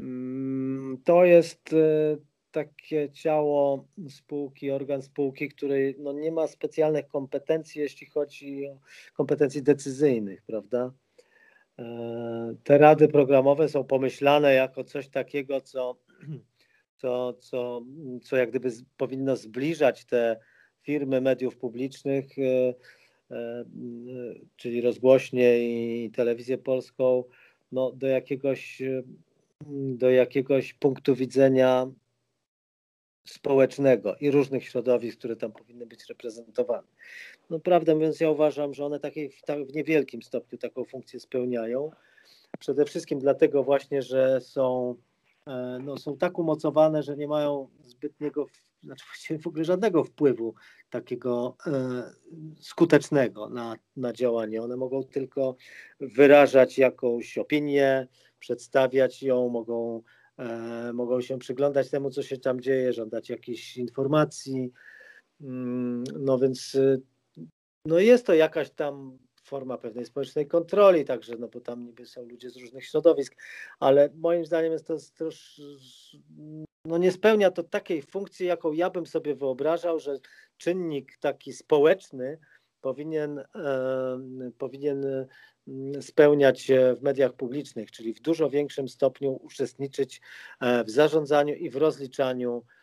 [0.00, 2.16] Mm, to jest e,
[2.54, 8.78] takie ciało spółki, organ spółki, który no nie ma specjalnych kompetencji, jeśli chodzi o
[9.14, 10.92] kompetencji decyzyjnych, prawda?
[11.78, 15.96] E, te rady programowe są pomyślane jako coś takiego, co
[17.00, 17.82] co, co,
[18.22, 20.36] co jak gdyby powinno zbliżać te
[20.82, 22.74] firmy mediów publicznych, e,
[23.30, 23.64] e,
[24.56, 27.24] czyli rozgłośnie i telewizję polską,
[27.72, 28.82] no, do jakiegoś
[29.70, 31.86] do jakiegoś punktu widzenia
[33.24, 36.88] społecznego i różnych środowisk, które tam powinny być reprezentowane.
[37.50, 39.30] No, prawdę mówiąc, ja uważam, że one takiej,
[39.68, 41.90] w niewielkim stopniu taką funkcję spełniają.
[42.58, 44.94] Przede wszystkim dlatego właśnie, że są,
[45.46, 48.46] e, no, są tak umocowane, że nie mają zbytniego,
[48.82, 49.04] znaczy
[49.38, 50.54] w ogóle żadnego wpływu
[50.90, 51.70] takiego e,
[52.60, 54.62] skutecznego na, na działanie.
[54.62, 55.56] One mogą tylko
[56.00, 58.08] wyrażać jakąś opinię,
[58.38, 60.02] przedstawiać ją, mogą,
[60.94, 64.72] mogą się przyglądać temu, co się tam dzieje, żądać jakichś informacji.
[65.40, 67.00] Mm, no więc y,
[67.86, 72.22] no jest to jakaś tam forma pewnej społecznej kontroli, także, no bo tam niby są
[72.22, 73.36] ludzie z różnych środowisk,
[73.80, 75.62] ale moim zdaniem jest to też,
[76.84, 80.18] no nie spełnia to takiej funkcji, jaką ja bym sobie wyobrażał, że
[80.56, 82.38] czynnik taki społeczny
[82.80, 84.18] powinien, e,
[84.58, 85.26] powinien
[86.00, 90.20] spełniać w mediach publicznych, czyli w dużo większym stopniu uczestniczyć
[90.60, 92.73] e, w zarządzaniu i w rozliczaniu E,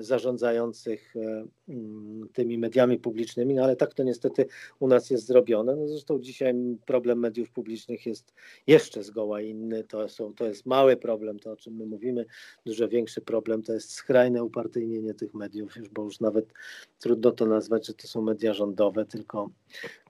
[0.00, 4.46] zarządzających e, mm, tymi mediami publicznymi, no ale tak to niestety
[4.78, 5.76] u nas jest zrobione.
[5.76, 6.54] No zresztą dzisiaj
[6.86, 8.34] problem mediów publicznych jest
[8.66, 9.84] jeszcze zgoła inny.
[9.84, 12.26] To, są, to jest mały problem, to o czym my mówimy.
[12.66, 16.52] Dużo większy problem to jest skrajne upartyjnienie tych mediów, już, bo już nawet
[16.98, 19.50] trudno to nazwać, że to są media rządowe, tylko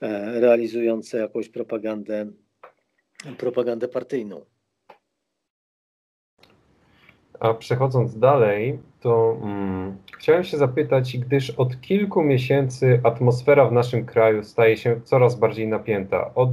[0.01, 2.27] e, realizujące jakąś propagandę,
[3.39, 4.45] propagandę partyjną.
[7.41, 14.07] A przechodząc dalej, to mm, chciałem się zapytać, gdyż od kilku miesięcy atmosfera w naszym
[14.07, 16.35] kraju staje się coraz bardziej napięta.
[16.35, 16.51] Od,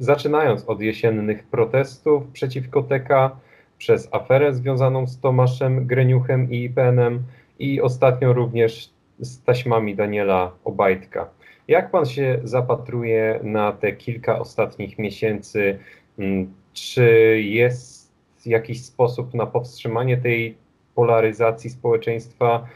[0.00, 3.36] zaczynając od jesiennych protestów przeciwko TK,
[3.78, 7.22] przez aferę związaną z Tomaszem Greniuchem i IPN-em
[7.58, 11.30] i ostatnio również z taśmami Daniela Obajtka.
[11.68, 15.78] Jak pan się zapatruje na te kilka ostatnich miesięcy?
[16.18, 18.04] Mm, czy jest
[18.46, 20.63] jakiś sposób na powstrzymanie tej
[20.94, 22.68] polaryzacji społeczeństwa,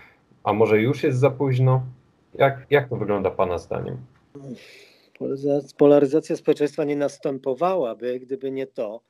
[0.45, 1.83] a może już jest za późno?
[2.35, 3.97] Jak, jak to wygląda Pana zdaniem?
[5.77, 9.01] Polaryzacja społeczeństwa nie następowałaby, gdyby nie to,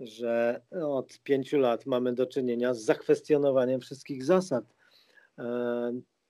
[0.00, 4.64] że od pięciu lat mamy do czynienia z zakwestionowaniem wszystkich zasad
[5.38, 5.44] e,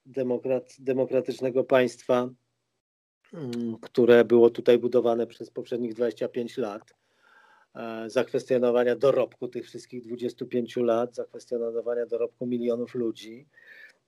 [0.06, 2.28] demokrat, demokratycznego państwa,
[3.32, 6.94] mm, które było tutaj budowane przez poprzednich 25 lat.
[7.74, 13.46] E, zakwestionowania dorobku tych wszystkich 25 lat, zakwestionowania dorobku milionów ludzi.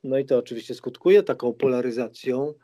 [0.05, 2.55] No i to oczywiście skutkuje taką polaryzacją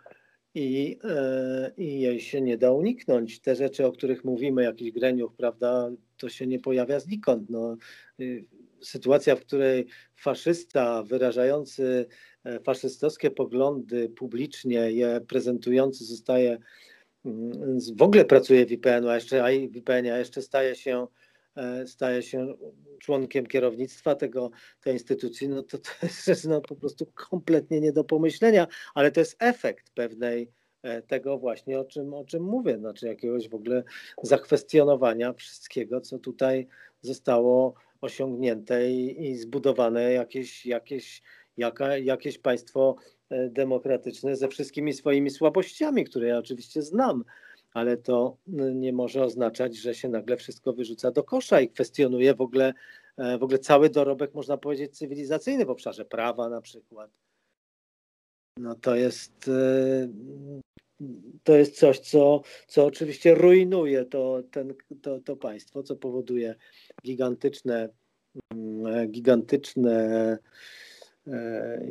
[0.54, 3.40] i, e, i jej się nie da uniknąć.
[3.40, 7.50] Te rzeczy, o których mówimy, jakiś greniuch, prawda, to się nie pojawia znikąd.
[7.50, 7.76] No,
[8.20, 8.44] y,
[8.80, 9.86] sytuacja, w której
[10.16, 12.06] faszysta wyrażający
[12.44, 16.58] e, faszystowskie poglądy publicznie, je prezentujący zostaje
[17.96, 21.06] w ogóle pracuje w IPN, a jeszcze, w IPN, a jeszcze staje się,
[21.56, 22.54] e, staje się
[22.98, 27.92] członkiem kierownictwa tego, tej instytucji, no to to jest rzecz no, po prostu kompletnie nie
[27.92, 30.50] do pomyślenia, ale to jest efekt pewnej
[30.82, 33.84] e, tego właśnie, o czym, o czym mówię, znaczy jakiegoś w ogóle
[34.22, 36.66] zakwestionowania wszystkiego, co tutaj
[37.00, 41.22] zostało osiągnięte i, i zbudowane jakieś, jakieś,
[41.56, 42.96] jaka, jakieś państwo
[43.30, 47.24] demokratyczne ze wszystkimi swoimi słabościami, które ja oczywiście znam,
[47.72, 48.36] ale to
[48.74, 52.74] nie może oznaczać, że się nagle wszystko wyrzuca do kosza i kwestionuje w ogóle,
[53.16, 57.10] e, w ogóle cały dorobek, można powiedzieć, cywilizacyjny w obszarze prawa na przykład.
[58.56, 60.08] No to jest, e,
[61.44, 66.54] to jest coś, co, co oczywiście rujnuje to, ten, to, to państwo, co powoduje
[67.04, 67.88] gigantyczne,
[68.52, 70.38] mm, gigantyczne E,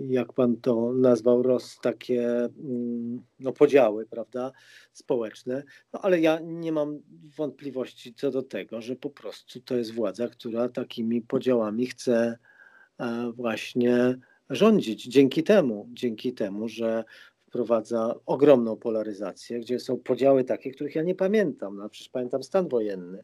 [0.08, 4.52] jak pan to nazwał, roz takie mm, no, podziały, prawda,
[4.94, 5.64] społeczne.
[5.94, 7.00] No, ale ja nie mam
[7.38, 12.38] wątpliwości co do tego, że po prostu to jest władza, która takimi podziałami chce
[13.00, 14.18] e, właśnie
[14.50, 15.06] rządzić.
[15.06, 17.04] Dzięki temu, dzięki temu, że
[17.48, 21.78] wprowadza ogromną polaryzację, gdzie są podziały takie, których ja nie pamiętam.
[21.78, 23.24] No, przecież pamiętam stan wojenny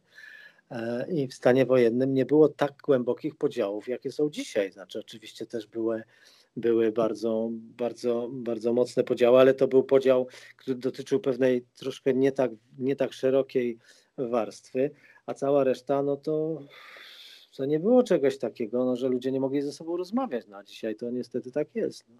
[1.08, 4.72] i w stanie wojennym nie było tak głębokich podziałów, jakie są dzisiaj.
[4.72, 6.02] Znaczy, oczywiście też były,
[6.56, 10.26] były bardzo, bardzo, bardzo mocne podziały, ale to był podział,
[10.56, 13.78] który dotyczył pewnej troszkę nie tak, nie tak szerokiej
[14.18, 14.90] warstwy,
[15.26, 16.60] a cała reszta, no to,
[17.56, 20.46] to nie było czegoś takiego, no, że ludzie nie mogli ze sobą rozmawiać.
[20.48, 22.04] No, a dzisiaj to niestety tak jest.
[22.08, 22.16] No.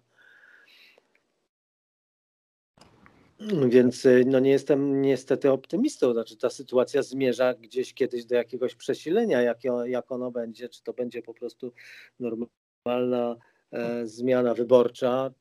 [3.69, 6.13] Więc y, no nie jestem niestety optymistą.
[6.13, 10.93] Znaczy ta sytuacja zmierza gdzieś kiedyś do jakiegoś przesilenia, jak, jak ono będzie, czy to
[10.93, 11.73] będzie po prostu
[12.19, 13.35] normalna
[13.71, 15.31] e, zmiana wyborcza?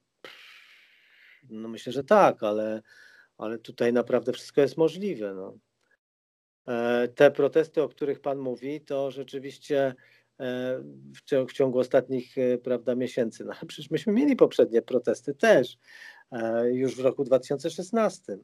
[1.50, 2.82] No myślę, że tak, ale,
[3.38, 5.34] ale tutaj naprawdę wszystko jest możliwe.
[5.34, 5.58] No.
[6.68, 9.94] E, te protesty, o których Pan mówi, to rzeczywiście
[10.40, 10.82] e,
[11.46, 15.78] w, ciągu ostatnich e, prawda, miesięcy, no przecież myśmy mieli poprzednie protesty też,
[16.72, 18.38] już w roku 2016.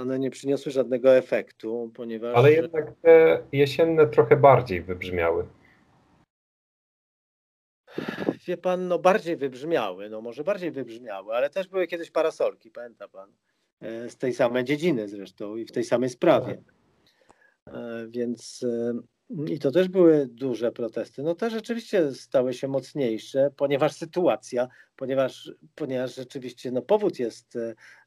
[0.00, 2.36] One nie przyniosły żadnego efektu, ponieważ.
[2.36, 5.46] Ale jednak te jesienne trochę bardziej wybrzmiały.
[8.46, 13.08] Wie pan, no bardziej wybrzmiały, no może bardziej wybrzmiały, ale też były kiedyś parasolki, pamięta
[13.08, 13.32] pan,
[14.08, 16.62] z tej samej dziedziny zresztą i w tej samej sprawie.
[17.66, 19.00] E, więc e,
[19.30, 21.22] i to też były duże protesty.
[21.22, 27.56] No te rzeczywiście stały się mocniejsze, ponieważ sytuacja, ponieważ, ponieważ rzeczywiście no, powód jest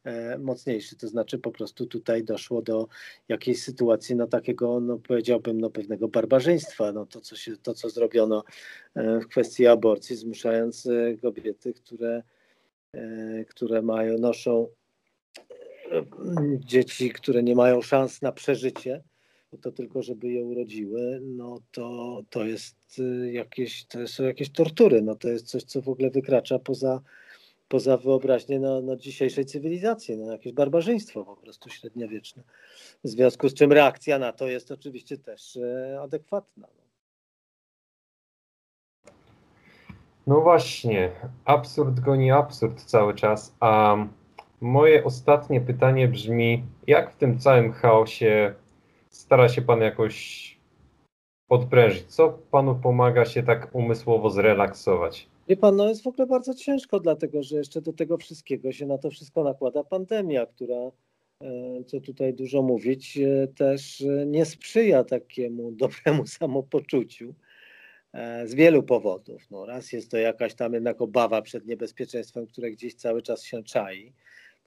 [0.03, 2.87] e, mocniejszy, to znaczy po prostu tutaj doszło do
[3.27, 7.89] jakiejś sytuacji no takiego, no powiedziałbym, no pewnego barbarzyństwa, no to co, się, to, co
[7.89, 8.43] zrobiono
[8.95, 10.87] w kwestii aborcji, zmuszając
[11.21, 12.23] kobiety, które,
[13.47, 14.67] które mają, noszą
[16.59, 19.03] dzieci, które nie mają szans na przeżycie,
[19.57, 25.01] to tylko żeby je urodziły, no to, to jest y, jakieś, to są jakieś tortury,
[25.01, 27.01] no to jest coś, co w ogóle wykracza poza,
[27.67, 32.43] poza wyobraźnię na, na dzisiejszej cywilizacji, no jakieś barbarzyństwo po prostu średniowieczne.
[33.03, 36.67] W związku z czym reakcja na to jest oczywiście też e, adekwatna.
[36.77, 36.83] No.
[40.27, 41.11] no właśnie,
[41.45, 43.97] absurd goni absurd cały czas, a
[44.61, 48.53] moje ostatnie pytanie brzmi, jak w tym całym chaosie
[49.09, 50.57] stara się Pan jakoś
[51.49, 52.05] odprężyć?
[52.05, 55.27] Co Panu pomaga się tak umysłowo zrelaksować?
[55.47, 58.85] Wie Pan, no jest w ogóle bardzo ciężko, dlatego że jeszcze do tego wszystkiego się
[58.85, 60.91] na to wszystko nakłada pandemia, która,
[61.43, 67.35] e, co tutaj dużo mówić, e, też e, nie sprzyja takiemu dobremu samopoczuciu
[68.45, 69.51] z wielu powodów.
[69.51, 73.63] No, raz jest to jakaś tam jednak obawa przed niebezpieczeństwem, które gdzieś cały czas się
[73.63, 74.13] czai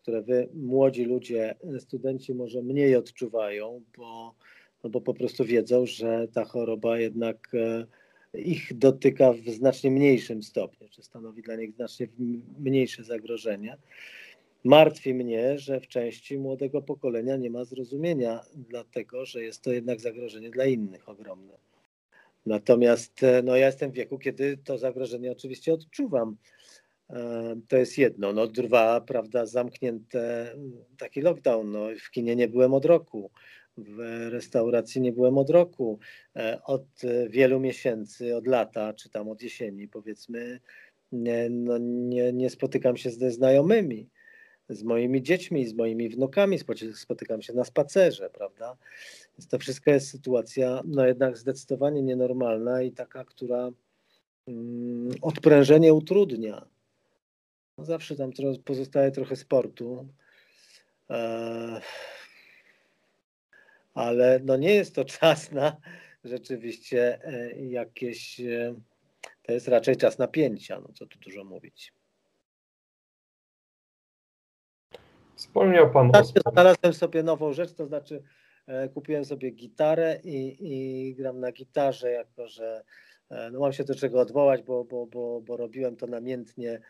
[0.02, 4.34] które wy, młodzi ludzie, studenci może mniej odczuwają, bo,
[4.84, 7.86] no bo po prostu wiedzą, że ta choroba jednak e,
[8.40, 12.08] ich dotyka w znacznie mniejszym stopniu, czy stanowi dla nich znacznie
[12.58, 13.76] mniejsze zagrożenie.
[14.64, 20.00] Martwi mnie, że w części młodego pokolenia nie ma zrozumienia, dlatego że jest to jednak
[20.00, 21.54] zagrożenie dla innych ogromne.
[22.46, 26.36] Natomiast e, no, ja jestem w wieku, kiedy to zagrożenie oczywiście odczuwam.
[27.68, 28.32] To jest jedno.
[28.32, 30.54] No dwa, prawda, zamknięte,
[30.98, 31.70] taki lockdown.
[31.70, 33.30] No, w kinie nie byłem od roku,
[33.76, 33.98] w
[34.30, 35.98] restauracji nie byłem od roku.
[36.36, 36.86] E, od
[37.28, 40.60] wielu miesięcy, od lata, czy tam od jesieni, powiedzmy,
[41.12, 44.08] nie, no, nie, nie spotykam się ze znajomymi,
[44.68, 46.58] z moimi dziećmi, z moimi wnukami,
[46.94, 48.76] spotykam się na spacerze, prawda?
[49.38, 53.70] Więc to wszystko jest sytuacja, no jednak zdecydowanie nienormalna i taka, która
[54.48, 56.71] mm, odprężenie utrudnia
[57.78, 58.30] no zawsze tam
[58.64, 60.08] pozostaje trochę sportu.
[61.10, 61.80] E,
[63.94, 65.76] ale no nie jest to czas na
[66.24, 68.40] rzeczywiście e, jakieś.
[68.40, 68.74] E,
[69.42, 71.92] to jest raczej czas napięcia, no co tu dużo mówić.
[75.34, 76.24] Wspomniał Pan o...
[76.52, 78.22] Znalazłem sobie nową rzecz, to znaczy
[78.94, 82.84] kupiłem sobie gitarę i, i gram na gitarze, jako że
[83.52, 86.80] no mam się do czego odwołać, bo, bo, bo, bo robiłem to namiętnie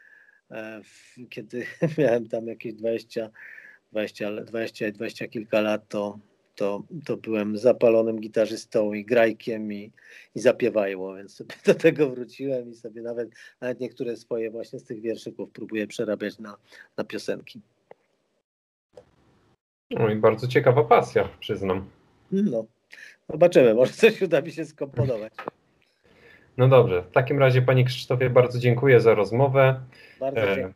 [1.31, 1.67] kiedy
[1.99, 3.31] miałem tam jakieś 20,
[3.93, 6.19] 20, 20, 20 kilka lat, to,
[6.55, 9.93] to, to byłem zapalonym gitarzystą i grajkiem i,
[10.35, 13.31] i zapiewajło, więc sobie do tego wróciłem i sobie nawet,
[13.61, 16.57] nawet niektóre swoje właśnie z tych wierszyków próbuję przerabiać na,
[16.97, 17.61] na piosenki.
[19.91, 21.89] No i bardzo ciekawa pasja, przyznam.
[22.33, 22.67] No,
[23.29, 25.33] zobaczymy, może coś uda mi się skomponować.
[26.57, 29.81] No dobrze, w takim razie Panie Krzysztofie bardzo dziękuję za rozmowę.
[30.21, 30.75] Bardzo e, dziękuję.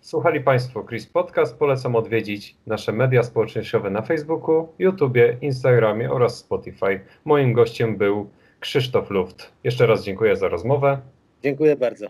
[0.00, 1.58] Słuchali Państwo Chris Podcast.
[1.58, 7.00] Polecam odwiedzić nasze media społecznościowe na Facebooku, YouTubie, Instagramie oraz Spotify.
[7.24, 8.30] Moim gościem był
[8.60, 9.52] Krzysztof Luft.
[9.64, 11.00] Jeszcze raz dziękuję za rozmowę.
[11.42, 12.06] Dziękuję bardzo.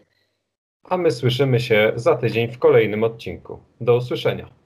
[0.85, 3.59] A my słyszymy się za tydzień w kolejnym odcinku.
[3.81, 4.60] Do usłyszenia.